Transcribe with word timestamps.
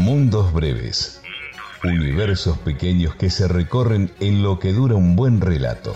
Mundos 0.00 0.50
breves. 0.54 1.20
Universos 1.84 2.56
pequeños 2.56 3.14
que 3.16 3.28
se 3.28 3.46
recorren 3.46 4.10
en 4.18 4.42
lo 4.42 4.58
que 4.58 4.72
dura 4.72 4.94
un 4.94 5.14
buen 5.14 5.42
relato. 5.42 5.92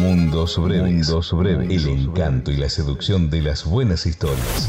Mundos 0.00 0.60
breves. 0.60 1.08
Mundos 1.08 1.32
breves. 1.32 1.70
El 1.70 1.88
encanto 1.88 2.50
y 2.50 2.56
la 2.56 2.68
seducción 2.68 3.30
de 3.30 3.42
las 3.42 3.64
buenas 3.64 4.06
historias. 4.06 4.68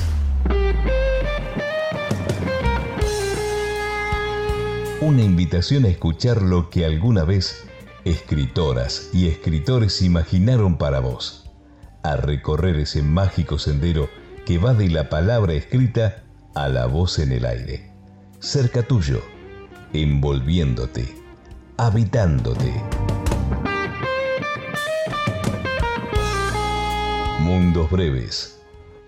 Una 5.01 5.23
invitación 5.23 5.85
a 5.85 5.89
escuchar 5.89 6.43
lo 6.43 6.69
que 6.69 6.85
alguna 6.85 7.23
vez 7.23 7.65
escritoras 8.05 9.09
y 9.13 9.27
escritores 9.29 10.03
imaginaron 10.03 10.77
para 10.77 10.99
vos. 10.99 11.49
A 12.03 12.17
recorrer 12.17 12.75
ese 12.75 13.01
mágico 13.01 13.57
sendero 13.57 14.09
que 14.45 14.59
va 14.59 14.75
de 14.75 14.89
la 14.89 15.09
palabra 15.09 15.53
escrita 15.53 16.23
a 16.55 16.67
la 16.67 16.85
voz 16.85 17.19
en 17.19 17.31
el 17.31 17.45
aire. 17.45 17.91
Cerca 18.39 18.83
tuyo, 18.83 19.21
envolviéndote, 19.93 21.07
habitándote. 21.77 22.73
Mundos 27.39 27.89
Breves, 27.89 28.59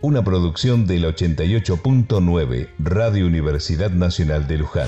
una 0.02 0.24
producción 0.24 0.86
del 0.86 1.06
88.9 1.06 2.70
Radio 2.80 3.26
Universidad 3.26 3.92
Nacional 3.92 4.48
de 4.48 4.58
Luján. 4.58 4.88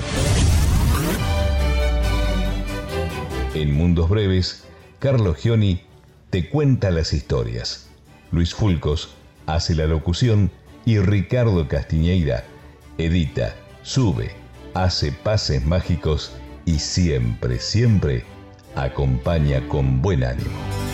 En 3.54 3.72
Mundos 3.74 4.08
Breves, 4.08 4.64
Carlos 4.98 5.38
Gioni 5.38 5.82
te 6.30 6.48
cuenta 6.48 6.90
las 6.90 7.12
historias. 7.12 7.88
Luis 8.30 8.54
Fulcos 8.54 9.14
hace 9.46 9.74
la 9.74 9.86
locución 9.86 10.50
y 10.86 10.98
Ricardo 11.00 11.68
Castiñeira 11.68 12.44
edita, 12.96 13.54
sube, 13.82 14.30
hace 14.72 15.12
pases 15.12 15.62
mágicos 15.66 16.32
y 16.64 16.78
siempre, 16.78 17.58
siempre 17.58 18.24
acompaña 18.74 19.66
con 19.68 20.00
buen 20.00 20.24
ánimo. 20.24 20.85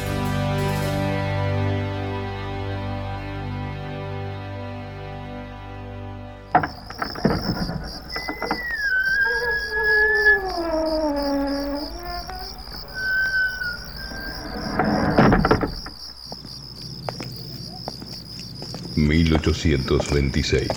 1826. 19.13 20.69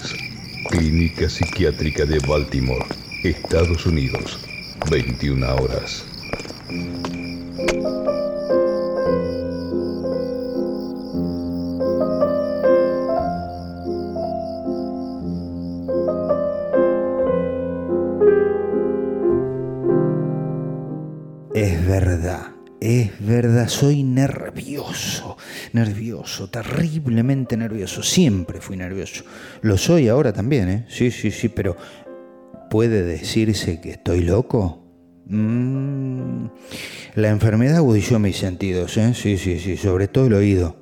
Clínica 0.70 1.30
Psiquiátrica 1.30 2.06
de 2.06 2.20
Baltimore, 2.20 2.86
Estados 3.24 3.86
Unidos. 3.86 4.38
21 4.92 5.56
horas. 5.56 6.06
Es 21.54 21.88
verdad, 21.88 22.48
es 22.82 23.12
verdad, 23.26 23.70
soy 23.70 24.04
nervioso 24.04 25.38
nervioso, 25.76 26.48
terriblemente 26.50 26.95
Siempre 28.04 28.62
fui 28.62 28.78
nervioso. 28.78 29.24
Lo 29.62 29.78
soy 29.78 30.08
ahora 30.08 30.34
también, 30.34 30.70
¿eh? 30.70 30.86
Sí, 30.90 31.12
sí, 31.12 31.32
sí, 31.32 31.50
pero 31.50 31.76
¿puede 32.70 33.04
decirse 33.04 33.82
que 33.82 33.92
estoy 33.92 34.22
loco? 34.22 34.84
Mm, 35.28 36.48
la 37.16 37.30
enfermedad 37.30 37.78
agudizó 37.78 38.20
mis 38.20 38.38
sentidos, 38.38 38.98
¿eh? 38.98 39.14
Sí, 39.14 39.38
sí, 39.38 39.60
sí, 39.60 39.78
sobre 39.78 40.08
todo 40.08 40.28
el 40.28 40.34
oído. 40.34 40.78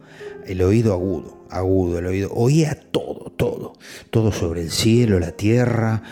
El 0.45 0.61
oído 0.61 0.93
agudo, 0.93 1.45
agudo, 1.49 1.99
el 1.99 2.05
oído. 2.05 2.31
Oía 2.33 2.75
todo, 2.91 3.31
todo. 3.31 3.73
Todo 4.09 4.31
sobre 4.31 4.61
el 4.61 4.71
cielo, 4.71 5.19
la 5.19 5.31
tierra, 5.31 6.03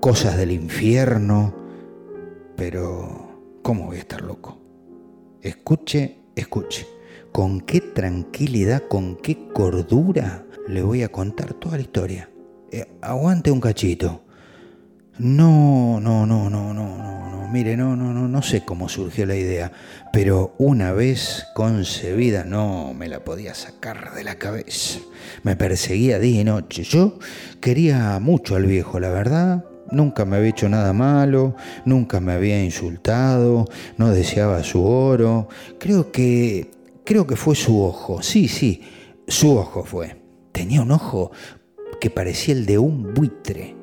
cosas 0.00 0.36
del 0.36 0.50
infierno. 0.50 1.54
Pero, 2.56 3.60
¿cómo 3.62 3.86
voy 3.86 3.98
a 3.98 4.00
estar 4.00 4.22
loco? 4.22 4.58
Escuche, 5.40 6.18
escuche 6.34 6.97
con 7.38 7.60
qué 7.60 7.80
tranquilidad, 7.80 8.82
con 8.88 9.14
qué 9.14 9.38
cordura 9.54 10.44
le 10.66 10.82
voy 10.82 11.04
a 11.04 11.08
contar 11.08 11.54
toda 11.54 11.76
la 11.76 11.82
historia. 11.82 12.28
Eh, 12.72 12.84
aguante 13.00 13.52
un 13.52 13.60
cachito. 13.60 14.24
No, 15.20 16.00
no, 16.00 16.26
no, 16.26 16.50
no, 16.50 16.74
no, 16.74 16.96
no, 16.96 17.30
no. 17.30 17.48
Mire, 17.52 17.76
no, 17.76 17.94
no, 17.94 18.12
no, 18.12 18.26
no 18.26 18.42
sé 18.42 18.64
cómo 18.64 18.88
surgió 18.88 19.24
la 19.24 19.36
idea, 19.36 19.70
pero 20.12 20.56
una 20.58 20.90
vez 20.90 21.46
concebida 21.54 22.42
no 22.42 22.92
me 22.92 23.06
la 23.06 23.22
podía 23.22 23.54
sacar 23.54 24.16
de 24.16 24.24
la 24.24 24.34
cabeza. 24.34 24.98
Me 25.44 25.54
perseguía 25.54 26.18
día 26.18 26.40
y 26.40 26.44
noche. 26.44 26.82
Yo 26.82 27.20
quería 27.60 28.18
mucho 28.18 28.56
al 28.56 28.66
viejo, 28.66 28.98
la 28.98 29.10
verdad. 29.10 29.64
Nunca 29.92 30.24
me 30.24 30.38
había 30.38 30.50
hecho 30.50 30.68
nada 30.68 30.92
malo, 30.92 31.54
nunca 31.84 32.18
me 32.18 32.32
había 32.32 32.62
insultado, 32.64 33.66
no 33.96 34.10
deseaba 34.10 34.64
su 34.64 34.84
oro. 34.84 35.48
Creo 35.78 36.10
que 36.10 36.77
Creo 37.08 37.26
que 37.26 37.36
fue 37.36 37.56
su 37.56 37.82
ojo. 37.82 38.20
Sí, 38.20 38.48
sí, 38.48 38.82
su 39.26 39.56
ojo 39.56 39.82
fue. 39.82 40.20
Tenía 40.52 40.82
un 40.82 40.90
ojo 40.90 41.30
que 42.02 42.10
parecía 42.10 42.52
el 42.52 42.66
de 42.66 42.76
un 42.76 43.14
buitre. 43.14 43.74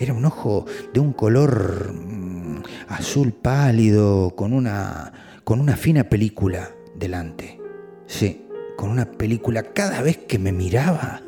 Era 0.00 0.12
un 0.12 0.24
ojo 0.24 0.66
de 0.92 0.98
un 0.98 1.12
color 1.12 1.92
mm, 1.94 2.62
azul 2.88 3.34
pálido, 3.34 4.34
con 4.34 4.52
una, 4.52 5.12
con 5.44 5.60
una 5.60 5.76
fina 5.76 6.08
película 6.08 6.74
delante. 6.96 7.60
Sí, 8.08 8.46
con 8.76 8.90
una 8.90 9.12
película. 9.12 9.62
Cada 9.62 10.02
vez 10.02 10.16
que 10.16 10.40
me 10.40 10.50
miraba, 10.50 11.22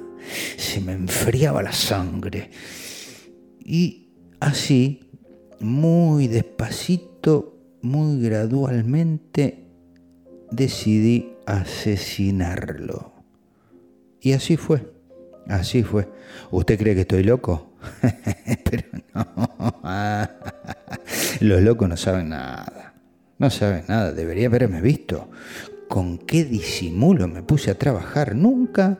se 0.56 0.80
me 0.80 0.94
enfriaba 0.94 1.62
la 1.62 1.72
sangre. 1.72 2.50
Y 3.60 4.08
así, 4.40 5.08
muy 5.60 6.26
despacito, 6.26 7.60
muy 7.80 8.20
gradualmente, 8.20 9.63
decidí 10.54 11.32
asesinarlo. 11.46 13.12
Y 14.20 14.32
así 14.32 14.56
fue, 14.56 14.90
así 15.48 15.82
fue. 15.82 16.08
¿Usted 16.50 16.78
cree 16.78 16.94
que 16.94 17.02
estoy 17.02 17.24
loco? 17.24 17.72
Pero 18.70 18.88
no. 19.14 19.80
Los 21.40 21.62
locos 21.62 21.88
no 21.88 21.96
saben 21.96 22.30
nada. 22.30 22.94
No 23.38 23.50
saben 23.50 23.84
nada. 23.88 24.12
Debería 24.12 24.46
haberme 24.46 24.80
visto. 24.80 25.30
¿Con 25.88 26.18
qué 26.18 26.44
disimulo 26.44 27.28
me 27.28 27.42
puse 27.42 27.70
a 27.70 27.78
trabajar? 27.78 28.34
Nunca, 28.34 28.98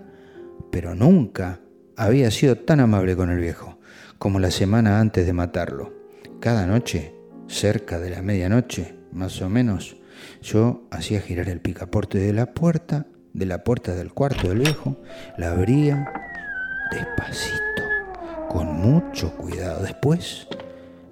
pero 0.70 0.94
nunca 0.94 1.60
había 1.96 2.30
sido 2.30 2.56
tan 2.56 2.80
amable 2.80 3.16
con 3.16 3.30
el 3.30 3.38
viejo 3.38 3.78
como 4.18 4.38
la 4.38 4.50
semana 4.50 5.00
antes 5.00 5.26
de 5.26 5.32
matarlo. 5.32 5.92
Cada 6.40 6.66
noche, 6.66 7.14
cerca 7.46 7.98
de 7.98 8.10
la 8.10 8.22
medianoche, 8.22 8.94
más 9.12 9.40
o 9.42 9.48
menos, 9.48 9.96
yo 10.44 10.86
hacía 10.90 11.22
girar 11.22 11.48
el 11.48 11.60
picaporte 11.60 12.18
de 12.18 12.34
la 12.34 12.52
puerta, 12.52 13.06
de 13.32 13.46
la 13.46 13.64
puerta 13.64 13.94
del 13.94 14.12
cuarto 14.12 14.50
del 14.50 14.58
viejo, 14.58 15.00
la 15.38 15.52
abría 15.52 16.06
despacito, 16.92 17.82
con 18.50 18.74
mucho 18.74 19.34
cuidado. 19.36 19.82
Después 19.82 20.46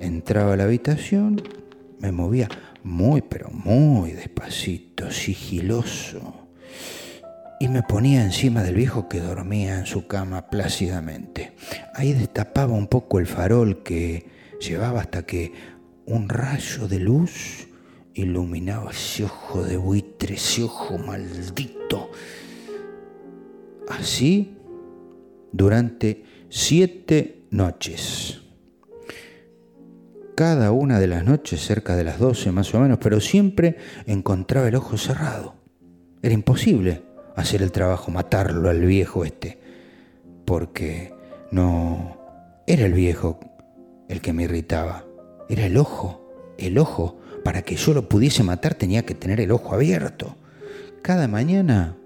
entraba 0.01 0.53
a 0.53 0.57
la 0.57 0.65
habitación, 0.65 1.43
me 1.99 2.13
movía 2.13 2.49
muy, 2.83 3.23
pero 3.23 3.49
muy 3.51 4.13
despacito, 4.13 5.11
sigiloso, 5.11 6.49
y 7.59 7.69
me 7.69 7.83
ponía 7.83 8.23
encima 8.23 8.63
del 8.63 8.75
viejo 8.75 9.09
que 9.09 9.21
dormía 9.21 9.79
en 9.79 9.87
su 9.87 10.07
cama 10.07 10.51
plácidamente. 10.51 11.55
Ahí 11.95 12.13
destapaba 12.13 12.75
un 12.75 12.87
poco 12.87 13.19
el 13.19 13.27
farol 13.27 13.83
que 13.83 14.27
llevaba 14.61 15.01
hasta 15.01 15.25
que 15.25 15.53
un 16.05 16.29
rayo 16.29 16.87
de 16.87 16.99
luz 16.99 17.72
iluminaba 18.15 18.91
ese 18.91 19.25
ojo 19.25 19.63
de 19.63 19.77
buitre, 19.77 20.35
ese 20.35 20.65
ojo 20.65 20.99
maldito. 20.99 22.11
Así 23.89 24.57
durante 25.53 26.25
siete 26.49 27.45
noches. 27.51 28.41
Cada 30.35 30.73
una 30.73 30.99
de 30.99 31.07
las 31.07 31.25
noches, 31.25 31.61
cerca 31.61 31.95
de 31.95 32.05
las 32.05 32.19
doce 32.19 32.51
más 32.53 32.75
o 32.75 32.81
menos, 32.81 32.99
pero 32.99 33.21
siempre 33.21 33.77
encontraba 34.07 34.69
el 34.69 34.77
ojo 34.77 34.97
cerrado. 34.97 35.55
Era 36.23 36.35
imposible 36.35 37.03
hacer 37.37 37.63
el 37.63 37.73
trabajo, 37.73 38.11
matarlo 38.11 38.71
al 38.71 38.81
viejo 38.81 39.25
este, 39.25 39.59
porque 40.45 41.15
no 41.51 42.19
era 42.67 42.87
el 42.87 42.95
viejo 42.95 43.39
el 44.09 44.21
que 44.21 44.33
me 44.33 44.45
irritaba, 44.45 45.05
era 45.49 45.67
el 45.67 45.77
ojo, 45.77 46.55
el 46.59 46.79
ojo 46.79 47.19
para 47.43 47.63
que 47.63 47.77
yo 47.77 47.95
lo 47.95 48.09
pudiese 48.09 48.43
matar 48.43 48.75
tenía 48.75 49.05
que 49.05 49.15
tener 49.15 49.41
el 49.41 49.51
ojo 49.51 49.75
abierto. 49.75 50.37
Cada 51.03 51.29
mañana, 51.29 51.97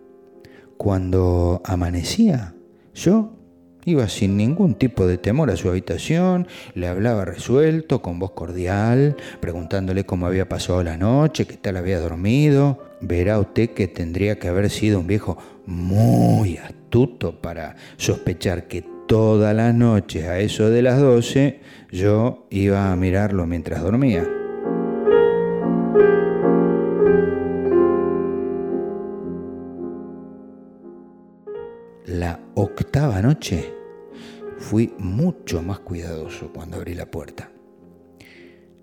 cuando 0.77 1.61
amanecía, 1.65 2.55
yo 2.95 3.37
Iba 3.89 4.09
sin 4.09 4.37
ningún 4.37 4.75
tipo 4.75 5.07
de 5.07 5.17
temor 5.17 5.49
a 5.49 5.57
su 5.57 5.69
habitación, 5.69 6.49
le 6.75 6.89
hablaba 6.89 7.25
resuelto, 7.25 8.03
con 8.03 8.19
voz 8.19 8.33
cordial, 8.33 9.15
preguntándole 9.39 10.05
cómo 10.05 10.27
había 10.27 10.49
pasado 10.49 10.83
la 10.83 10.97
noche, 10.97 11.45
qué 11.47 11.57
tal 11.57 11.77
había 11.77 12.01
dormido. 12.01 12.83
Verá 13.01 13.39
usted 13.39 13.71
que 13.71 13.87
tendría 13.87 14.41
que 14.41 14.49
haber 14.49 14.71
sido 14.71 14.99
un 14.99 15.07
viejo 15.07 15.39
muy 15.67 16.57
astuto 16.57 17.41
para 17.41 17.77
sospechar 17.97 18.67
que 18.67 18.85
todas 19.07 19.55
las 19.55 19.73
noches 19.73 20.25
a 20.25 20.41
eso 20.41 20.69
de 20.69 20.83
las 20.83 21.01
12 21.01 21.61
yo 21.93 22.49
iba 22.51 22.91
a 22.91 22.97
mirarlo 22.97 23.47
mientras 23.47 23.85
dormía. 23.85 24.46
Octava 32.55 33.21
noche 33.23 33.73
fui 34.59 34.95
mucho 34.99 35.63
más 35.63 35.81
cuidadoso 35.81 36.53
cuando 36.53 36.77
abrí 36.77 36.95
la 36.95 37.07
puerta. 37.07 37.51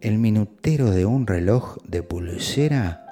El 0.01 0.17
minutero 0.17 0.91
de 0.91 1.05
un 1.05 1.27
reloj 1.27 1.77
de 1.87 2.03
pulsera, 2.03 3.05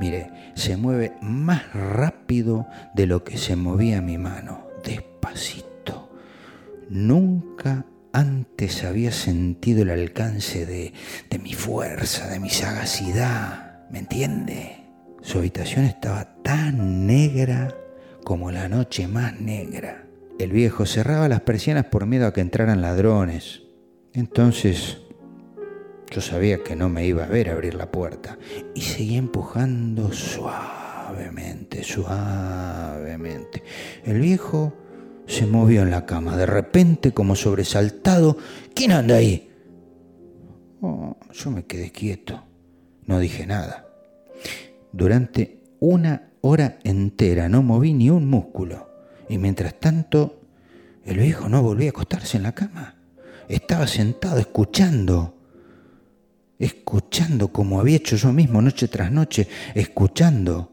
mire, 0.00 0.30
se 0.54 0.76
mueve 0.76 1.12
más 1.20 1.72
rápido 1.72 2.66
de 2.94 3.06
lo 3.06 3.22
que 3.24 3.36
se 3.36 3.54
movía 3.54 4.00
mi 4.00 4.18
mano, 4.18 4.66
despacito. 4.84 6.10
Nunca 6.88 7.84
antes 8.12 8.84
había 8.84 9.12
sentido 9.12 9.82
el 9.82 9.90
alcance 9.90 10.64
de, 10.64 10.94
de 11.30 11.38
mi 11.38 11.52
fuerza, 11.52 12.28
de 12.28 12.40
mi 12.40 12.50
sagacidad, 12.50 13.86
¿me 13.90 13.98
entiende? 13.98 14.84
Su 15.20 15.38
habitación 15.38 15.84
estaba 15.84 16.42
tan 16.42 17.06
negra 17.06 17.74
como 18.28 18.50
la 18.50 18.68
noche 18.68 19.08
más 19.08 19.40
negra. 19.40 20.04
El 20.38 20.52
viejo 20.52 20.84
cerraba 20.84 21.30
las 21.30 21.40
persianas 21.40 21.86
por 21.86 22.04
miedo 22.04 22.26
a 22.26 22.34
que 22.34 22.42
entraran 22.42 22.82
ladrones. 22.82 23.62
Entonces 24.12 24.98
yo 26.10 26.20
sabía 26.20 26.62
que 26.62 26.76
no 26.76 26.90
me 26.90 27.06
iba 27.06 27.24
a 27.24 27.28
ver 27.28 27.48
abrir 27.48 27.72
la 27.72 27.90
puerta 27.90 28.36
y 28.74 28.82
seguía 28.82 29.16
empujando 29.16 30.12
suavemente, 30.12 31.82
suavemente. 31.82 33.62
El 34.04 34.20
viejo 34.20 34.74
se 35.26 35.46
movió 35.46 35.80
en 35.80 35.90
la 35.90 36.04
cama, 36.04 36.36
de 36.36 36.44
repente 36.44 37.12
como 37.12 37.34
sobresaltado. 37.34 38.36
¿Quién 38.74 38.92
anda 38.92 39.16
ahí? 39.16 39.50
Oh, 40.82 41.16
yo 41.32 41.50
me 41.50 41.64
quedé 41.64 41.90
quieto, 41.92 42.44
no 43.06 43.20
dije 43.20 43.46
nada. 43.46 43.86
Durante 44.92 45.62
una 45.80 46.28
hora 46.48 46.78
entera 46.82 47.46
no 47.50 47.62
moví 47.62 47.92
ni 47.92 48.08
un 48.08 48.26
músculo. 48.26 48.88
Y 49.28 49.36
mientras 49.36 49.78
tanto, 49.78 50.40
el 51.04 51.18
viejo 51.18 51.48
no 51.48 51.62
volvía 51.62 51.88
a 51.88 51.90
acostarse 51.90 52.38
en 52.38 52.42
la 52.44 52.54
cama. 52.54 52.96
Estaba 53.48 53.86
sentado 53.86 54.38
escuchando, 54.38 55.36
escuchando 56.58 57.52
como 57.52 57.80
había 57.80 57.96
hecho 57.96 58.16
yo 58.16 58.32
mismo 58.32 58.62
noche 58.62 58.88
tras 58.88 59.12
noche, 59.12 59.46
escuchando 59.74 60.72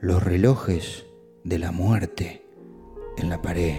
los 0.00 0.22
relojes 0.22 1.04
de 1.44 1.58
la 1.58 1.72
muerte 1.72 2.42
en 3.18 3.28
la 3.28 3.42
pared. 3.42 3.78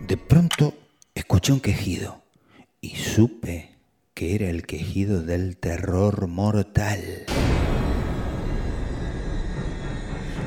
De 0.00 0.16
pronto 0.16 0.72
escuché 1.14 1.52
un 1.52 1.60
quejido 1.60 2.27
y 2.80 2.96
supe 2.96 3.70
que 4.14 4.34
era 4.34 4.48
el 4.48 4.66
quejido 4.66 5.22
del 5.22 5.56
terror 5.56 6.26
mortal. 6.28 7.00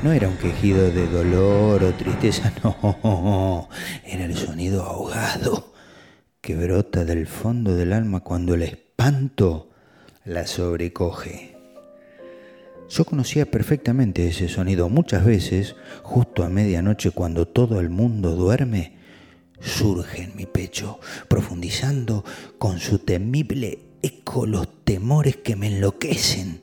No 0.02 0.12
era 0.12 0.28
un 0.28 0.36
quejido 0.36 0.90
de 0.90 1.06
dolor 1.06 1.84
o 1.84 1.92
tristeza, 1.94 2.52
no, 2.64 3.68
era 4.04 4.24
el 4.24 4.36
sonido 4.36 4.82
ahogado 4.82 5.72
que 6.40 6.56
brota 6.56 7.04
del 7.04 7.26
fondo 7.26 7.76
del 7.76 7.92
alma 7.92 8.20
cuando 8.20 8.54
el 8.54 8.62
espanto 8.62 9.70
la 10.24 10.46
sobrecoge. 10.46 11.56
Yo 12.88 13.04
conocía 13.04 13.50
perfectamente 13.50 14.26
ese 14.26 14.48
sonido. 14.48 14.88
Muchas 14.88 15.24
veces, 15.24 15.76
justo 16.02 16.42
a 16.42 16.50
medianoche, 16.50 17.10
cuando 17.12 17.46
todo 17.46 17.80
el 17.80 17.88
mundo 17.88 18.34
duerme, 18.34 19.01
surge 19.62 20.22
en 20.22 20.36
mi 20.36 20.46
pecho, 20.46 20.98
profundizando 21.28 22.24
con 22.58 22.78
su 22.78 22.98
temible 22.98 23.78
eco 24.02 24.46
los 24.46 24.84
temores 24.84 25.36
que 25.36 25.56
me 25.56 25.68
enloquecen. 25.68 26.62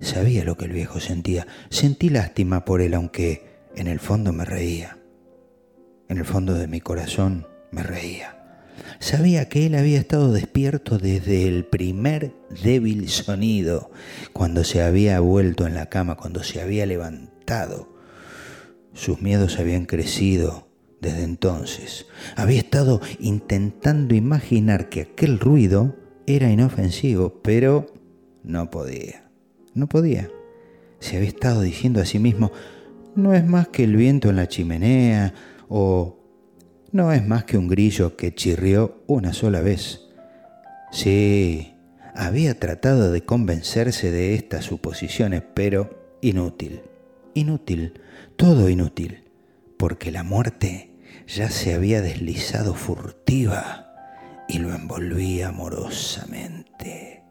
Sabía 0.00 0.44
lo 0.44 0.56
que 0.56 0.66
el 0.66 0.72
viejo 0.72 1.00
sentía. 1.00 1.46
Sentí 1.70 2.08
lástima 2.08 2.64
por 2.64 2.82
él, 2.82 2.94
aunque 2.94 3.66
en 3.74 3.86
el 3.86 4.00
fondo 4.00 4.32
me 4.32 4.44
reía. 4.44 4.98
En 6.08 6.18
el 6.18 6.24
fondo 6.24 6.54
de 6.54 6.66
mi 6.66 6.80
corazón 6.80 7.46
me 7.70 7.82
reía. 7.82 8.38
Sabía 8.98 9.48
que 9.48 9.66
él 9.66 9.74
había 9.74 9.98
estado 9.98 10.32
despierto 10.32 10.98
desde 10.98 11.48
el 11.48 11.64
primer 11.64 12.34
débil 12.62 13.08
sonido, 13.08 13.90
cuando 14.32 14.64
se 14.64 14.82
había 14.82 15.20
vuelto 15.20 15.66
en 15.66 15.74
la 15.74 15.86
cama, 15.86 16.16
cuando 16.16 16.42
se 16.42 16.60
había 16.60 16.84
levantado. 16.84 17.96
Sus 18.92 19.22
miedos 19.22 19.58
habían 19.58 19.86
crecido 19.86 20.71
desde 21.02 21.24
entonces. 21.24 22.06
Había 22.36 22.60
estado 22.60 23.00
intentando 23.18 24.14
imaginar 24.14 24.88
que 24.88 25.02
aquel 25.02 25.38
ruido 25.40 25.96
era 26.26 26.50
inofensivo, 26.50 27.42
pero 27.42 27.86
no 28.44 28.70
podía. 28.70 29.28
No 29.74 29.88
podía. 29.88 30.30
Se 31.00 31.16
había 31.16 31.28
estado 31.28 31.60
diciendo 31.62 32.00
a 32.00 32.06
sí 32.06 32.20
mismo, 32.20 32.52
no 33.16 33.34
es 33.34 33.44
más 33.44 33.68
que 33.68 33.84
el 33.84 33.96
viento 33.96 34.30
en 34.30 34.36
la 34.36 34.46
chimenea 34.46 35.34
o 35.68 36.18
no 36.92 37.12
es 37.12 37.26
más 37.26 37.44
que 37.44 37.58
un 37.58 37.66
grillo 37.66 38.16
que 38.16 38.32
chirrió 38.32 39.02
una 39.08 39.32
sola 39.32 39.60
vez. 39.60 40.02
Sí, 40.92 41.74
había 42.14 42.60
tratado 42.60 43.10
de 43.10 43.22
convencerse 43.24 44.12
de 44.12 44.34
estas 44.34 44.66
suposiciones, 44.66 45.42
pero 45.52 46.16
inútil, 46.20 46.82
inútil, 47.34 47.94
todo 48.36 48.68
inútil, 48.68 49.24
porque 49.76 50.12
la 50.12 50.22
muerte 50.22 50.91
ya 51.26 51.50
se 51.50 51.74
había 51.74 52.00
deslizado 52.00 52.74
furtiva 52.74 53.94
y 54.48 54.58
lo 54.58 54.74
envolvía 54.74 55.48
amorosamente. 55.48 57.22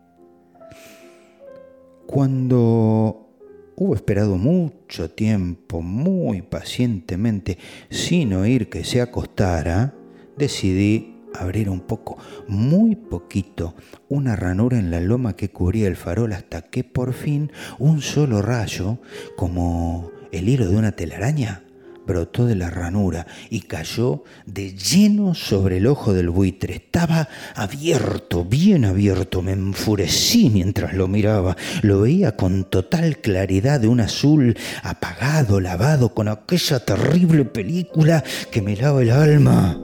Cuando 2.07 3.29
hubo 3.75 3.95
esperado 3.95 4.37
mucho 4.37 5.11
tiempo, 5.11 5.81
muy 5.81 6.41
pacientemente, 6.41 7.57
sin 7.89 8.33
oír 8.33 8.69
que 8.69 8.83
se 8.83 9.01
acostara, 9.01 9.93
decidí 10.37 11.17
abrir 11.33 11.69
un 11.69 11.81
poco, 11.81 12.17
muy 12.47 12.95
poquito, 12.95 13.75
una 14.09 14.35
ranura 14.35 14.77
en 14.77 14.91
la 14.91 14.99
loma 14.99 15.35
que 15.35 15.49
cubría 15.49 15.87
el 15.87 15.95
farol 15.95 16.33
hasta 16.33 16.63
que 16.63 16.83
por 16.83 17.13
fin 17.13 17.51
un 17.79 18.01
solo 18.01 18.41
rayo, 18.41 18.99
como 19.37 20.11
el 20.31 20.49
hilo 20.49 20.67
de 20.69 20.75
una 20.75 20.91
telaraña, 20.91 21.63
brotó 22.11 22.45
de 22.45 22.55
la 22.55 22.69
ranura 22.69 23.25
y 23.49 23.61
cayó 23.61 24.23
de 24.45 24.73
lleno 24.73 25.33
sobre 25.33 25.77
el 25.77 25.87
ojo 25.87 26.13
del 26.13 26.29
buitre. 26.29 26.75
Estaba 26.75 27.29
abierto, 27.55 28.43
bien 28.43 28.83
abierto. 28.83 29.41
Me 29.41 29.53
enfurecí 29.53 30.49
mientras 30.49 30.93
lo 30.93 31.07
miraba. 31.07 31.55
Lo 31.83 32.01
veía 32.01 32.35
con 32.35 32.65
total 32.65 33.19
claridad 33.19 33.79
de 33.79 33.87
un 33.87 34.01
azul 34.01 34.57
apagado, 34.83 35.61
lavado, 35.61 36.13
con 36.13 36.27
aquella 36.27 36.83
terrible 36.83 37.45
película 37.45 38.23
que 38.51 38.61
me 38.61 38.75
lava 38.75 39.01
el 39.01 39.11
alma. 39.11 39.79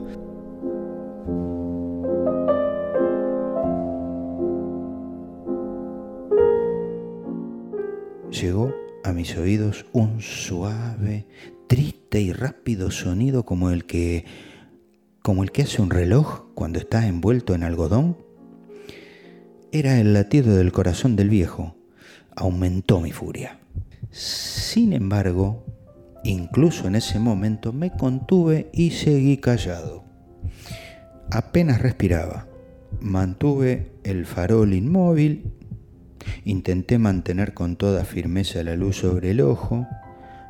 Llegó 8.30 8.74
a 9.02 9.12
mis 9.12 9.34
oídos 9.38 9.86
un 9.92 10.20
suave, 10.20 11.26
triste 11.68 12.20
y 12.20 12.32
rápido 12.32 12.90
sonido 12.90 13.44
como 13.44 13.70
el 13.70 13.84
que 13.84 14.24
como 15.22 15.42
el 15.42 15.52
que 15.52 15.62
hace 15.62 15.82
un 15.82 15.90
reloj 15.90 16.46
cuando 16.54 16.78
está 16.78 17.06
envuelto 17.06 17.54
en 17.54 17.62
algodón. 17.62 18.16
Era 19.70 20.00
el 20.00 20.14
latido 20.14 20.56
del 20.56 20.72
corazón 20.72 21.16
del 21.16 21.28
viejo. 21.28 21.76
Aumentó 22.34 23.00
mi 23.00 23.12
furia. 23.12 23.60
Sin 24.10 24.94
embargo, 24.94 25.66
incluso 26.24 26.88
en 26.88 26.94
ese 26.94 27.18
momento 27.18 27.74
me 27.74 27.90
contuve 27.94 28.70
y 28.72 28.92
seguí 28.92 29.36
callado. 29.36 30.04
Apenas 31.30 31.82
respiraba. 31.82 32.46
Mantuve 33.00 33.92
el 34.04 34.24
farol 34.24 34.72
inmóvil. 34.72 35.52
Intenté 36.44 36.98
mantener 36.98 37.52
con 37.52 37.76
toda 37.76 38.06
firmeza 38.06 38.62
la 38.62 38.76
luz 38.76 38.96
sobre 38.96 39.32
el 39.32 39.42
ojo 39.42 39.86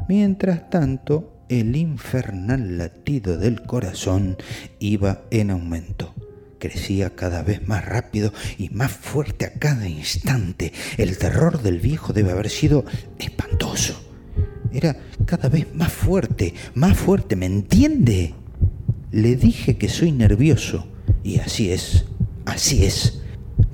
Mientras 0.06 0.70
tanto, 0.70 1.34
el 1.48 1.76
infernal 1.76 2.76
latido 2.78 3.38
del 3.38 3.62
corazón 3.62 4.36
iba 4.78 5.22
en 5.30 5.50
aumento. 5.50 6.14
crecía 6.58 7.10
cada 7.14 7.42
vez 7.42 7.66
más 7.68 7.84
rápido 7.84 8.32
y 8.58 8.68
más 8.70 8.90
fuerte 8.90 9.44
a 9.46 9.52
cada 9.52 9.88
instante. 9.88 10.72
El 10.96 11.16
terror 11.16 11.62
del 11.62 11.78
viejo 11.80 12.12
debe 12.12 12.32
haber 12.32 12.50
sido 12.50 12.84
espantoso. 13.18 13.94
Era 14.72 14.96
cada 15.24 15.48
vez 15.48 15.72
más 15.74 15.92
fuerte, 15.92 16.54
más 16.74 16.96
fuerte, 16.96 17.36
¿me 17.36 17.46
entiende? 17.46 18.34
Le 19.12 19.36
dije 19.36 19.78
que 19.78 19.88
soy 19.88 20.12
nervioso 20.12 20.86
y 21.22 21.38
así 21.38 21.70
es, 21.70 22.04
así 22.44 22.84
es. 22.84 23.22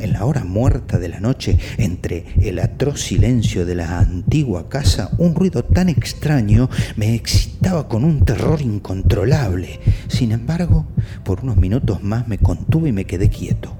En 0.04 0.12
la 0.12 0.26
hora 0.26 0.44
muerta 0.44 0.98
de 0.98 1.08
la 1.08 1.18
noche, 1.18 1.56
entre 1.78 2.26
el 2.42 2.58
atroz 2.58 3.00
silencio 3.00 3.64
de 3.64 3.74
la 3.74 4.00
antigua 4.00 4.68
casa, 4.68 5.08
un 5.16 5.34
ruido 5.34 5.64
tan 5.64 5.88
extraño 5.88 6.68
me 6.96 7.14
excitaba 7.14 7.88
con 7.88 8.04
un 8.04 8.22
terror 8.22 8.60
incontrolable. 8.60 9.80
Sin 10.08 10.32
embargo, 10.32 10.84
por 11.24 11.40
unos 11.40 11.56
minutos 11.56 12.02
más 12.02 12.28
me 12.28 12.36
contuve 12.36 12.90
y 12.90 12.92
me 12.92 13.06
quedé 13.06 13.30
quieto. 13.30 13.78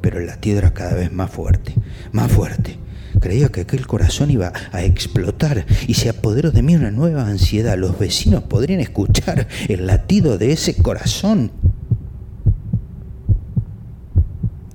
Pero 0.00 0.20
el 0.20 0.28
latido 0.28 0.58
era 0.58 0.72
cada 0.72 0.94
vez 0.94 1.12
más 1.12 1.32
fuerte, 1.32 1.74
más 2.12 2.30
fuerte. 2.30 2.78
Creía 3.18 3.48
que 3.48 3.62
aquel 3.62 3.88
corazón 3.88 4.30
iba 4.30 4.52
a 4.70 4.84
explotar 4.84 5.66
y 5.88 5.94
se 5.94 6.08
apoderó 6.08 6.52
de 6.52 6.62
mí 6.62 6.76
una 6.76 6.92
nueva 6.92 7.26
ansiedad. 7.26 7.76
Los 7.76 7.98
vecinos 7.98 8.44
podrían 8.44 8.78
escuchar 8.78 9.48
el 9.66 9.88
latido 9.88 10.38
de 10.38 10.52
ese 10.52 10.76
corazón 10.76 11.50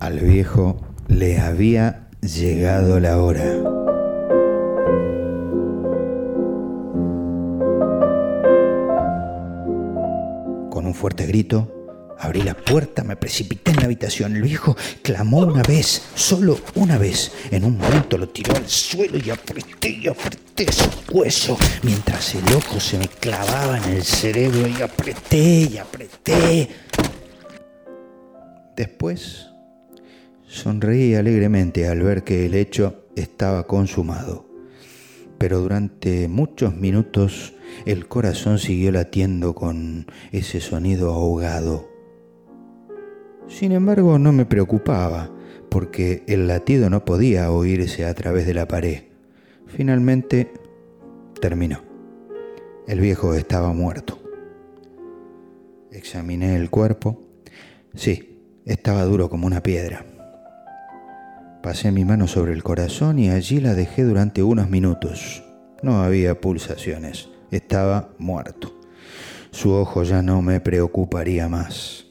al 0.01 0.19
viejo 0.19 0.81
le 1.09 1.39
había 1.39 2.07
llegado 2.21 2.99
la 2.99 3.21
hora. 3.21 3.43
Con 10.69 10.85
un 10.85 10.93
fuerte 10.93 11.25
grito, 11.25 12.15
abrí 12.19 12.43
la 12.43 12.53
puerta, 12.53 13.03
me 13.03 13.15
precipité 13.15 13.71
en 13.71 13.77
la 13.77 13.85
habitación. 13.85 14.35
El 14.35 14.43
viejo 14.43 14.77
clamó 15.01 15.39
una 15.39 15.63
vez, 15.63 16.03
solo 16.15 16.59
una 16.75 16.97
vez. 16.97 17.31
En 17.51 17.65
un 17.65 17.77
momento 17.77 18.17
lo 18.17 18.29
tiró 18.29 18.55
al 18.55 18.69
suelo 18.69 19.17
y 19.17 19.29
apreté 19.29 19.89
y 19.89 20.07
apreté 20.07 20.71
su 20.71 20.89
hueso, 21.11 21.57
mientras 21.83 22.35
el 22.35 22.53
ojo 22.53 22.79
se 22.79 22.97
me 22.97 23.07
clavaba 23.07 23.77
en 23.79 23.95
el 23.95 24.03
cerebro 24.03 24.67
y 24.67 24.81
apreté 24.81 25.69
y 25.71 25.77
apreté. 25.77 26.69
Después 28.75 29.48
Sonreí 30.49 31.13
alegremente 31.13 31.87
al 31.87 32.01
ver 32.01 32.23
que 32.23 32.47
el 32.47 32.55
hecho 32.55 33.05
estaba 33.15 33.67
consumado, 33.67 34.47
pero 35.37 35.59
durante 35.59 36.27
muchos 36.27 36.75
minutos 36.75 37.53
el 37.85 38.07
corazón 38.07 38.57
siguió 38.57 38.91
latiendo 38.91 39.53
con 39.53 40.07
ese 40.31 40.59
sonido 40.59 41.13
ahogado. 41.13 41.87
Sin 43.47 43.73
embargo, 43.73 44.17
no 44.17 44.31
me 44.31 44.47
preocupaba, 44.47 45.29
porque 45.69 46.23
el 46.25 46.47
latido 46.47 46.89
no 46.89 47.05
podía 47.05 47.51
oírse 47.51 48.05
a 48.05 48.13
través 48.15 48.47
de 48.47 48.55
la 48.55 48.67
pared. 48.67 49.03
Finalmente 49.67 50.51
terminó. 51.39 51.83
El 52.87 53.01
viejo 53.01 53.35
estaba 53.35 53.71
muerto. 53.71 54.17
Examiné 55.91 56.55
el 56.55 56.71
cuerpo. 56.71 57.21
Sí, 57.93 58.41
estaba 58.65 59.03
duro 59.03 59.29
como 59.29 59.45
una 59.45 59.61
piedra. 59.61 60.18
Pasé 61.61 61.91
mi 61.91 62.05
mano 62.05 62.25
sobre 62.25 62.53
el 62.53 62.63
corazón 62.63 63.19
y 63.19 63.29
allí 63.29 63.59
la 63.59 63.73
dejé 63.73 64.03
durante 64.03 64.41
unos 64.41 64.69
minutos. 64.69 65.43
No 65.83 66.01
había 66.01 66.39
pulsaciones, 66.39 67.27
estaba 67.51 68.13
muerto. 68.17 68.79
Su 69.51 69.73
ojo 69.73 70.03
ya 70.03 70.21
no 70.21 70.41
me 70.41 70.61
preocuparía 70.61 71.49
más. 71.49 72.05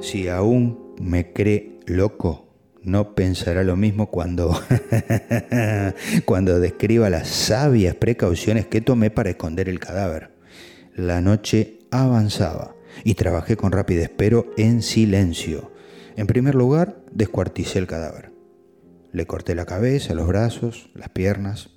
Si 0.00 0.28
aún 0.28 0.94
me 1.00 1.32
cree 1.32 1.80
loco, 1.86 2.49
no 2.82 3.14
pensará 3.14 3.62
lo 3.62 3.76
mismo 3.76 4.10
cuando, 4.10 4.58
cuando 6.24 6.60
describa 6.60 7.10
las 7.10 7.28
sabias 7.28 7.94
precauciones 7.94 8.66
que 8.66 8.80
tomé 8.80 9.10
para 9.10 9.30
esconder 9.30 9.68
el 9.68 9.78
cadáver. 9.78 10.30
La 10.94 11.20
noche 11.20 11.80
avanzaba 11.90 12.74
y 13.04 13.14
trabajé 13.14 13.56
con 13.56 13.72
rapidez, 13.72 14.10
pero 14.14 14.50
en 14.56 14.82
silencio. 14.82 15.70
En 16.16 16.26
primer 16.26 16.54
lugar, 16.54 17.00
descuarticé 17.12 17.78
el 17.78 17.86
cadáver. 17.86 18.32
Le 19.12 19.26
corté 19.26 19.54
la 19.54 19.66
cabeza, 19.66 20.14
los 20.14 20.26
brazos, 20.26 20.90
las 20.94 21.08
piernas. 21.10 21.70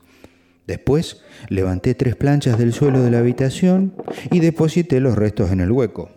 Después, 0.68 1.22
levanté 1.50 1.94
tres 1.96 2.16
planchas 2.16 2.58
del 2.58 2.74
suelo 2.74 3.02
de 3.02 3.12
la 3.12 3.20
habitación 3.20 3.96
y 4.32 4.40
deposité 4.40 5.00
los 5.00 5.18
restos 5.18 5.52
en 5.52 5.60
el 5.60 5.72
hueco. 5.72 6.10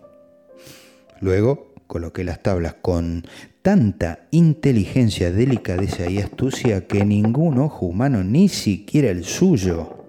Luego, 1.20 1.65
coloqué 1.86 2.24
las 2.24 2.42
tablas 2.42 2.74
con 2.82 3.24
tanta 3.62 4.26
inteligencia, 4.30 5.32
delicadeza 5.32 6.08
y 6.08 6.18
astucia 6.18 6.86
que 6.86 7.04
ningún 7.04 7.58
ojo 7.58 7.86
humano, 7.86 8.22
ni 8.22 8.48
siquiera 8.48 9.10
el 9.10 9.24
suyo, 9.24 10.06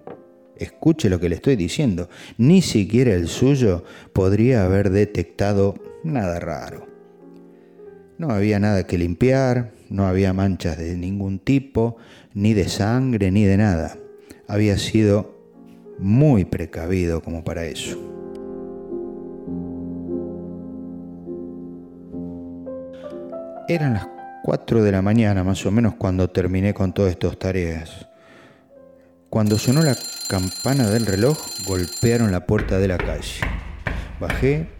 escuche 0.56 1.08
lo 1.08 1.20
que 1.20 1.28
le 1.28 1.36
estoy 1.36 1.56
diciendo, 1.56 2.08
ni 2.36 2.62
siquiera 2.62 3.12
el 3.14 3.28
suyo 3.28 3.84
podría 4.12 4.64
haber 4.64 4.90
detectado 4.90 5.74
nada 6.04 6.38
raro. 6.40 6.86
No 8.18 8.30
había 8.30 8.58
nada 8.58 8.84
que 8.84 8.98
limpiar, 8.98 9.72
no 9.90 10.06
había 10.06 10.32
manchas 10.32 10.76
de 10.78 10.96
ningún 10.96 11.38
tipo, 11.38 11.96
ni 12.34 12.52
de 12.54 12.68
sangre, 12.68 13.30
ni 13.30 13.44
de 13.44 13.56
nada. 13.56 13.96
Había 14.48 14.76
sido 14.76 15.36
muy 15.98 16.44
precavido 16.44 17.22
como 17.22 17.44
para 17.44 17.66
eso. 17.66 18.17
Eran 23.70 23.92
las 23.92 24.08
4 24.44 24.82
de 24.82 24.92
la 24.92 25.02
mañana 25.02 25.44
más 25.44 25.66
o 25.66 25.70
menos 25.70 25.94
cuando 25.96 26.30
terminé 26.30 26.72
con 26.72 26.94
todas 26.94 27.12
estas 27.12 27.38
tareas. 27.38 28.08
Cuando 29.28 29.58
sonó 29.58 29.82
la 29.82 29.94
campana 30.26 30.88
del 30.88 31.04
reloj, 31.04 31.38
golpearon 31.66 32.32
la 32.32 32.46
puerta 32.46 32.78
de 32.78 32.88
la 32.88 32.96
calle. 32.96 33.42
Bajé, 34.18 34.70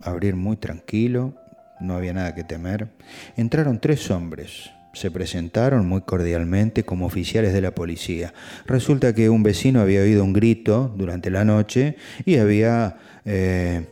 abrir 0.00 0.36
muy 0.36 0.56
tranquilo, 0.56 1.34
no 1.80 1.96
había 1.96 2.12
nada 2.12 2.36
que 2.36 2.44
temer. 2.44 2.90
Entraron 3.36 3.80
tres 3.80 4.12
hombres. 4.12 4.70
Se 4.92 5.10
presentaron 5.10 5.88
muy 5.88 6.02
cordialmente 6.02 6.84
como 6.84 7.06
oficiales 7.06 7.52
de 7.52 7.62
la 7.62 7.74
policía. 7.74 8.32
Resulta 8.64 9.12
que 9.12 9.28
un 9.28 9.42
vecino 9.42 9.80
había 9.80 10.02
oído 10.02 10.22
un 10.22 10.32
grito 10.32 10.94
durante 10.96 11.30
la 11.30 11.44
noche 11.44 11.96
y 12.24 12.36
había 12.36 12.96
eh, 13.24 13.86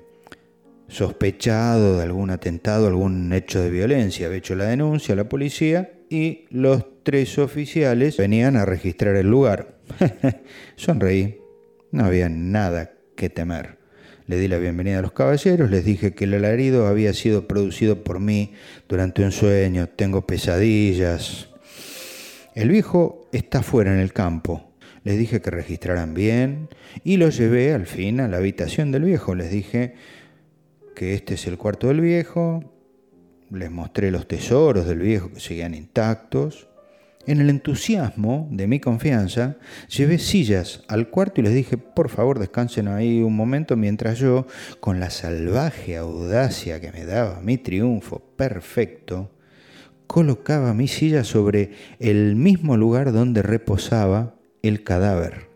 sospechado 0.94 1.98
de 1.98 2.04
algún 2.04 2.30
atentado, 2.30 2.86
algún 2.86 3.32
hecho 3.32 3.60
de 3.60 3.70
violencia. 3.70 4.26
Había 4.26 4.38
hecho 4.38 4.54
la 4.54 4.66
denuncia 4.66 5.14
a 5.14 5.16
la 5.16 5.28
policía 5.28 5.92
y 6.08 6.46
los 6.50 6.84
tres 7.02 7.36
oficiales 7.38 8.16
venían 8.16 8.56
a 8.56 8.64
registrar 8.64 9.16
el 9.16 9.28
lugar. 9.28 9.78
Sonreí, 10.76 11.38
no 11.90 12.04
había 12.04 12.28
nada 12.28 12.92
que 13.16 13.28
temer. 13.28 13.78
Le 14.26 14.38
di 14.38 14.46
la 14.46 14.58
bienvenida 14.58 15.00
a 15.00 15.02
los 15.02 15.12
caballeros, 15.12 15.68
les 15.68 15.84
dije 15.84 16.14
que 16.14 16.24
el 16.24 16.34
alarido 16.34 16.86
había 16.86 17.12
sido 17.12 17.46
producido 17.48 18.04
por 18.04 18.20
mí 18.20 18.52
durante 18.88 19.22
un 19.22 19.32
sueño, 19.32 19.88
tengo 19.88 20.26
pesadillas. 20.26 21.48
El 22.54 22.70
viejo 22.70 23.28
está 23.32 23.62
fuera 23.62 23.92
en 23.92 23.98
el 23.98 24.12
campo. 24.12 24.70
Les 25.02 25.18
dije 25.18 25.42
que 25.42 25.50
registraran 25.50 26.14
bien 26.14 26.68
y 27.02 27.18
los 27.18 27.36
llevé 27.36 27.74
al 27.74 27.84
fin 27.84 28.20
a 28.20 28.28
la 28.28 28.38
habitación 28.38 28.92
del 28.92 29.04
viejo. 29.04 29.34
Les 29.34 29.50
dije, 29.50 29.94
que 30.94 31.14
este 31.14 31.34
es 31.34 31.46
el 31.46 31.58
cuarto 31.58 31.88
del 31.88 32.00
viejo, 32.00 32.74
les 33.50 33.70
mostré 33.70 34.10
los 34.10 34.26
tesoros 34.26 34.86
del 34.86 34.98
viejo 34.98 35.30
que 35.32 35.40
seguían 35.40 35.74
intactos. 35.74 36.68
En 37.26 37.40
el 37.40 37.48
entusiasmo 37.48 38.48
de 38.50 38.66
mi 38.66 38.80
confianza, 38.80 39.56
llevé 39.88 40.18
sillas 40.18 40.84
al 40.88 41.08
cuarto 41.08 41.40
y 41.40 41.44
les 41.44 41.54
dije, 41.54 41.78
por 41.78 42.10
favor 42.10 42.38
descansen 42.38 42.86
ahí 42.86 43.22
un 43.22 43.34
momento 43.34 43.76
mientras 43.76 44.18
yo, 44.18 44.46
con 44.80 45.00
la 45.00 45.08
salvaje 45.08 45.96
audacia 45.96 46.80
que 46.80 46.92
me 46.92 47.06
daba 47.06 47.40
mi 47.40 47.56
triunfo 47.56 48.20
perfecto, 48.36 49.30
colocaba 50.06 50.74
mi 50.74 50.86
silla 50.86 51.24
sobre 51.24 51.72
el 51.98 52.36
mismo 52.36 52.76
lugar 52.76 53.12
donde 53.12 53.40
reposaba 53.40 54.34
el 54.62 54.84
cadáver. 54.84 55.48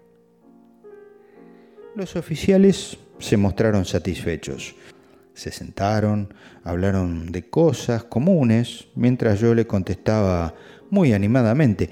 Los 1.95 2.17
oficiales 2.17 2.99
se 3.19 3.37
mostraron 3.37 3.85
satisfechos. 3.85 4.75
Se 5.39 5.53
sentaron, 5.53 6.35
hablaron 6.65 7.31
de 7.31 7.49
cosas 7.49 8.03
comunes, 8.03 8.89
mientras 8.97 9.39
yo 9.39 9.55
le 9.55 9.69
contestaba 9.69 10.57
muy 10.91 11.13
animadamente, 11.13 11.91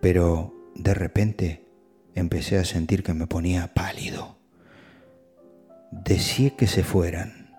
pero 0.00 0.54
de 0.76 0.94
repente 0.94 1.66
empecé 2.14 2.56
a 2.56 2.64
sentir 2.64 3.02
que 3.02 3.12
me 3.12 3.26
ponía 3.26 3.74
pálido. 3.74 4.38
Deseé 5.90 6.54
que 6.54 6.68
se 6.68 6.84
fueran. 6.84 7.50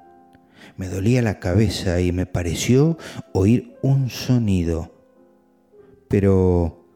Me 0.77 0.87
dolía 0.87 1.21
la 1.21 1.41
cabeza 1.41 1.99
y 1.99 2.13
me 2.13 2.25
pareció 2.25 2.97
oír 3.33 3.75
un 3.81 4.09
sonido, 4.09 4.95
pero 6.07 6.87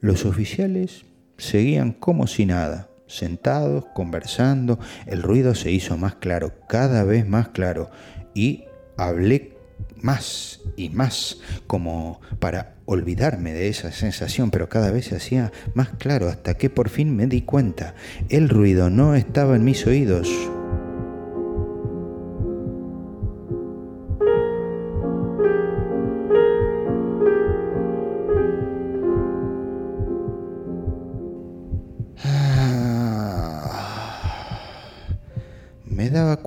Los 0.00 0.24
oficiales 0.24 1.04
seguían 1.36 1.92
como 1.92 2.26
si 2.26 2.44
nada, 2.44 2.89
sentados, 3.10 3.84
conversando, 3.94 4.78
el 5.06 5.22
ruido 5.22 5.54
se 5.54 5.70
hizo 5.70 5.96
más 5.96 6.14
claro, 6.14 6.52
cada 6.68 7.04
vez 7.04 7.26
más 7.28 7.48
claro, 7.48 7.90
y 8.34 8.64
hablé 8.96 9.56
más 10.02 10.60
y 10.76 10.88
más 10.90 11.38
como 11.66 12.20
para 12.38 12.74
olvidarme 12.84 13.52
de 13.52 13.68
esa 13.68 13.92
sensación, 13.92 14.50
pero 14.50 14.68
cada 14.68 14.90
vez 14.90 15.06
se 15.06 15.16
hacía 15.16 15.52
más 15.74 15.90
claro 15.90 16.28
hasta 16.28 16.54
que 16.54 16.70
por 16.70 16.88
fin 16.88 17.14
me 17.14 17.26
di 17.26 17.42
cuenta, 17.42 17.94
el 18.28 18.48
ruido 18.48 18.90
no 18.90 19.14
estaba 19.14 19.56
en 19.56 19.64
mis 19.64 19.86
oídos, 19.86 20.28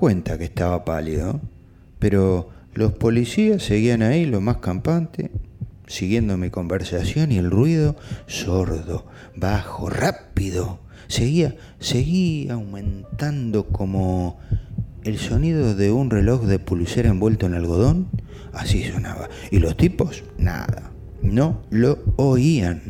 cuenta 0.04 0.36
que 0.36 0.44
estaba 0.44 0.84
pálido, 0.84 1.40
pero 1.98 2.50
los 2.74 2.92
policías 2.92 3.62
seguían 3.62 4.02
ahí, 4.02 4.26
lo 4.26 4.42
más 4.42 4.58
campante, 4.58 5.30
siguiendo 5.86 6.36
mi 6.36 6.50
conversación 6.50 7.32
y 7.32 7.38
el 7.38 7.50
ruido 7.50 7.96
sordo, 8.26 9.06
bajo, 9.34 9.88
rápido, 9.88 10.80
seguía, 11.06 11.56
seguía 11.78 12.52
aumentando 12.52 13.66
como 13.68 14.38
el 15.04 15.16
sonido 15.16 15.74
de 15.74 15.90
un 15.90 16.10
reloj 16.10 16.42
de 16.44 16.58
pulsera 16.58 17.08
envuelto 17.08 17.46
en 17.46 17.54
algodón, 17.54 18.08
así 18.52 18.84
sonaba. 18.84 19.30
Y 19.50 19.58
los 19.58 19.74
tipos, 19.74 20.22
nada, 20.36 20.90
no 21.22 21.62
lo 21.70 21.98
oían. 22.16 22.82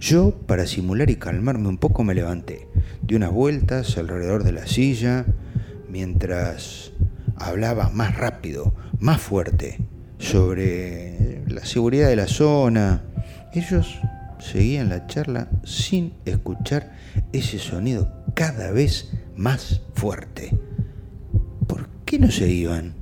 Yo, 0.00 0.30
para 0.46 0.66
simular 0.66 1.10
y 1.10 1.16
calmarme 1.16 1.68
un 1.68 1.76
poco, 1.76 2.04
me 2.04 2.14
levanté, 2.14 2.68
di 3.02 3.16
unas 3.16 3.32
vueltas 3.32 3.98
alrededor 3.98 4.44
de 4.44 4.52
la 4.52 4.66
silla, 4.66 5.26
mientras 5.88 6.92
hablaba 7.36 7.90
más 7.90 8.16
rápido, 8.16 8.74
más 8.98 9.20
fuerte, 9.20 9.78
sobre 10.18 11.44
la 11.46 11.64
seguridad 11.64 12.08
de 12.08 12.16
la 12.16 12.26
zona. 12.26 13.02
Ellos 13.52 13.98
seguían 14.38 14.88
la 14.88 15.06
charla 15.06 15.48
sin 15.64 16.14
escuchar 16.24 16.92
ese 17.32 17.58
sonido 17.58 18.12
cada 18.34 18.70
vez 18.70 19.12
más 19.36 19.82
fuerte. 19.94 20.58
¿Por 21.66 21.88
qué 22.04 22.18
no 22.18 22.30
se 22.30 22.48
iban? 22.48 22.94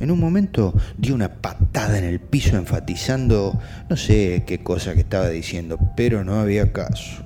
En 0.00 0.10
un 0.10 0.18
momento 0.18 0.74
di 0.98 1.12
una 1.12 1.40
patada 1.40 1.98
en 1.98 2.04
el 2.04 2.20
piso 2.20 2.56
enfatizando 2.56 3.58
no 3.88 3.96
sé 3.96 4.42
qué 4.46 4.62
cosa 4.62 4.94
que 4.94 5.00
estaba 5.00 5.28
diciendo, 5.28 5.78
pero 5.96 6.24
no 6.24 6.40
había 6.40 6.72
caso. 6.72 7.24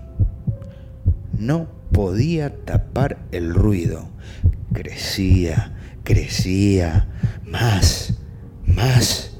No 1.32 1.77
podía 1.92 2.64
tapar 2.64 3.18
el 3.32 3.54
ruido 3.54 4.08
crecía, 4.72 5.72
crecía, 6.04 7.08
más, 7.44 8.14
más. 8.64 9.32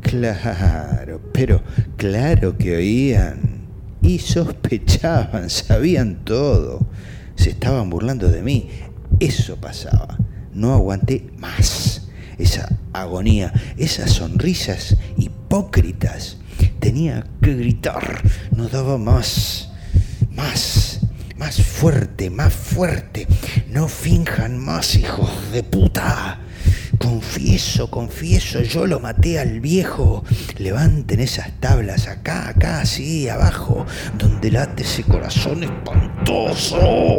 Claro, 0.00 1.20
pero 1.32 1.62
claro 1.96 2.56
que 2.58 2.76
oían 2.76 3.66
y 4.02 4.18
sospechaban, 4.18 5.48
sabían 5.48 6.24
todo. 6.24 6.86
Se 7.34 7.50
estaban 7.50 7.88
burlando 7.88 8.28
de 8.28 8.42
mí. 8.42 8.68
Eso 9.20 9.56
pasaba. 9.56 10.18
No 10.52 10.74
aguanté 10.74 11.30
más 11.38 12.08
esa 12.38 12.68
agonía, 12.92 13.52
esas 13.78 14.10
sonrisas 14.10 14.96
hipócritas. 15.16 16.38
Tenía 16.78 17.24
que 17.40 17.54
gritar, 17.54 18.22
no 18.54 18.68
daba 18.68 18.98
más, 18.98 19.70
más 20.30 20.91
más 21.42 21.60
fuerte, 21.60 22.30
más 22.30 22.52
fuerte. 22.52 23.26
No 23.68 23.88
finjan 23.88 24.60
más, 24.60 24.94
hijos 24.94 25.28
de 25.50 25.64
puta. 25.64 26.38
Confieso, 26.98 27.90
confieso, 27.90 28.62
yo 28.62 28.86
lo 28.86 29.00
maté 29.00 29.40
al 29.40 29.58
viejo. 29.58 30.22
Levanten 30.58 31.18
esas 31.18 31.50
tablas 31.58 32.06
acá, 32.06 32.50
acá, 32.50 32.82
así, 32.82 33.28
abajo, 33.28 33.84
donde 34.16 34.52
late 34.52 34.84
ese 34.84 35.02
corazón 35.02 35.64
espantoso. 35.64 37.18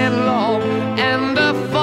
and 0.00 0.16
long 0.24 0.62
and 0.98 1.36
the 1.36 1.79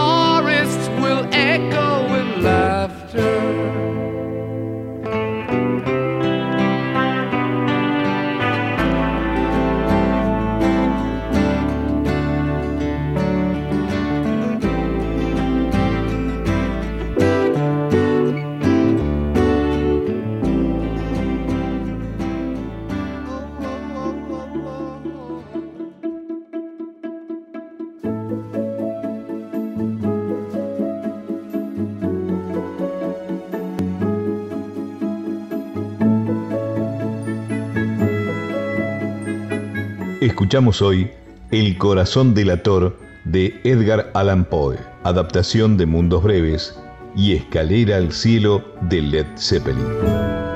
Escuchamos 40.22 40.82
hoy 40.82 41.12
El 41.52 41.78
corazón 41.78 42.34
delator 42.34 42.98
de 43.26 43.62
Edgar 43.64 44.10
Allan 44.16 44.46
Poe, 44.46 44.80
adaptación 45.04 45.78
de 45.78 45.86
Mundos 45.86 46.24
Breves 46.24 46.76
y 47.16 47.34
Escalera 47.36 47.98
al 47.98 48.12
Cielo 48.12 48.66
de 48.82 49.04
Led 49.04 49.28
Zeppelin. 49.38 50.47